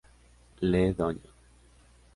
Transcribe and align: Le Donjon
Le 0.63 0.93
Donjon 0.93 1.29